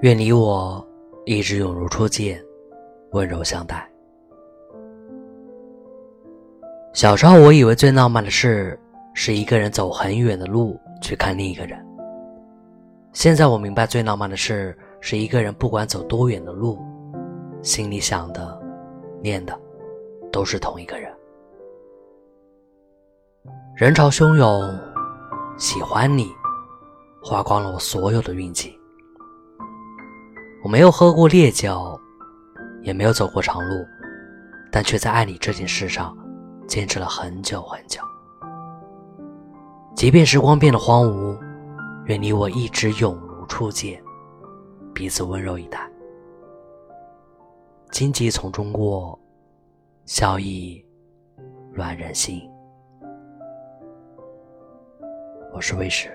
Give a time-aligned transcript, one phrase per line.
[0.00, 0.86] 愿你我
[1.24, 2.40] 一直永如初见，
[3.10, 3.90] 温柔相待。
[6.92, 8.78] 小时候，我以为最浪漫的事
[9.12, 11.84] 是一个人走很远的路去看另一个人。
[13.12, 16.78] 现在我明白，最浪漫的事是一个人不管走多远的路，
[17.60, 18.56] 心里想的、
[19.20, 19.58] 念的
[20.30, 21.12] 都是同一个人。
[23.74, 24.78] 人潮汹涌，
[25.58, 26.28] 喜欢你，
[27.20, 28.77] 花光了我所有的运气。
[30.62, 31.98] 我没有喝过烈酒，
[32.82, 33.86] 也没有走过长路，
[34.72, 36.16] 但却在爱你这件事上
[36.66, 38.00] 坚持了很久很久。
[39.94, 41.38] 即便时光变得荒芜，
[42.06, 44.02] 愿你我一直永如初见，
[44.92, 45.88] 彼此温柔以待。
[47.90, 49.18] 荆棘丛中过，
[50.06, 50.84] 笑意
[51.72, 52.48] 暖人心。
[55.52, 56.10] 我是魏石。